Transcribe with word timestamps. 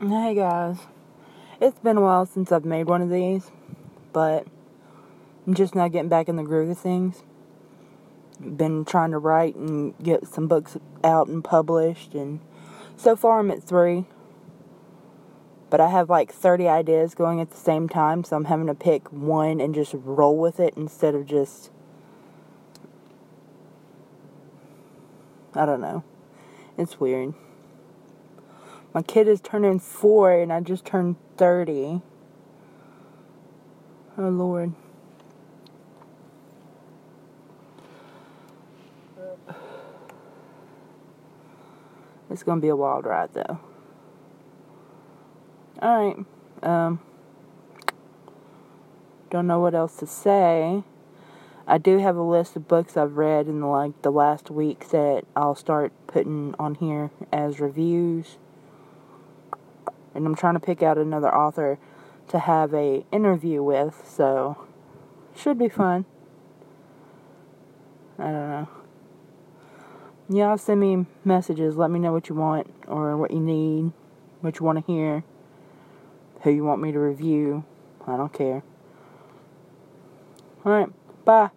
Hey 0.00 0.34
guys, 0.34 0.78
it's 1.60 1.78
been 1.80 1.98
a 1.98 2.00
while 2.00 2.24
since 2.24 2.50
I've 2.50 2.64
made 2.64 2.86
one 2.86 3.02
of 3.02 3.10
these, 3.10 3.50
but 4.14 4.46
I'm 5.46 5.52
just 5.52 5.74
now 5.74 5.88
getting 5.88 6.08
back 6.08 6.26
in 6.26 6.36
the 6.36 6.42
groove 6.42 6.70
of 6.70 6.78
things. 6.78 7.22
Been 8.40 8.86
trying 8.86 9.10
to 9.10 9.18
write 9.18 9.56
and 9.56 9.94
get 9.98 10.26
some 10.26 10.48
books 10.48 10.78
out 11.04 11.28
and 11.28 11.44
published, 11.44 12.14
and 12.14 12.40
so 12.96 13.14
far 13.14 13.40
I'm 13.40 13.50
at 13.50 13.62
three. 13.62 14.06
But 15.68 15.82
I 15.82 15.90
have 15.90 16.08
like 16.08 16.32
30 16.32 16.66
ideas 16.66 17.14
going 17.14 17.38
at 17.38 17.50
the 17.50 17.58
same 17.58 17.86
time, 17.86 18.24
so 18.24 18.36
I'm 18.36 18.46
having 18.46 18.68
to 18.68 18.74
pick 18.74 19.12
one 19.12 19.60
and 19.60 19.74
just 19.74 19.92
roll 19.92 20.38
with 20.38 20.60
it 20.60 20.72
instead 20.78 21.14
of 21.14 21.26
just. 21.26 21.70
I 25.54 25.66
don't 25.66 25.82
know. 25.82 26.04
It's 26.78 26.98
weird. 26.98 27.34
My 28.92 29.02
kid 29.02 29.28
is 29.28 29.40
turning 29.40 29.78
four 29.78 30.32
and 30.32 30.52
I 30.52 30.60
just 30.60 30.84
turned 30.84 31.16
30. 31.36 32.02
Oh, 34.18 34.28
Lord. 34.28 34.72
It's 42.28 42.42
going 42.42 42.58
to 42.58 42.62
be 42.62 42.68
a 42.68 42.76
wild 42.76 43.06
ride, 43.06 43.32
though. 43.32 43.58
Alright. 45.82 46.24
Um, 46.62 47.00
don't 49.30 49.46
know 49.46 49.60
what 49.60 49.74
else 49.74 49.96
to 49.96 50.06
say. 50.06 50.82
I 51.66 51.78
do 51.78 51.98
have 51.98 52.16
a 52.16 52.22
list 52.22 52.56
of 52.56 52.66
books 52.66 52.96
I've 52.96 53.16
read 53.16 53.46
in 53.46 53.60
the, 53.60 53.66
like 53.66 54.02
the 54.02 54.10
last 54.10 54.50
week 54.50 54.90
that 54.90 55.24
I'll 55.36 55.54
start 55.54 55.92
putting 56.08 56.54
on 56.58 56.74
here 56.74 57.10
as 57.32 57.60
reviews 57.60 58.36
and 60.14 60.26
I'm 60.26 60.34
trying 60.34 60.54
to 60.54 60.60
pick 60.60 60.82
out 60.82 60.98
another 60.98 61.34
author 61.34 61.78
to 62.28 62.38
have 62.38 62.72
a 62.74 63.04
interview 63.12 63.62
with, 63.62 64.02
so 64.06 64.66
should 65.34 65.58
be 65.58 65.68
fun. 65.68 66.04
I 68.18 68.24
don't 68.24 68.48
know. 68.50 68.68
Y'all 70.28 70.58
send 70.58 70.80
me 70.80 71.06
messages. 71.24 71.76
Let 71.76 71.90
me 71.90 71.98
know 71.98 72.12
what 72.12 72.28
you 72.28 72.36
want 72.36 72.72
or 72.86 73.16
what 73.16 73.32
you 73.32 73.40
need, 73.40 73.92
what 74.42 74.60
you 74.60 74.66
want 74.66 74.78
to 74.84 74.92
hear, 74.92 75.24
who 76.42 76.50
you 76.50 76.64
want 76.64 76.80
me 76.80 76.92
to 76.92 76.98
review. 77.00 77.64
I 78.06 78.16
don't 78.16 78.32
care. 78.32 78.62
Alright, 80.64 80.90
bye. 81.24 81.50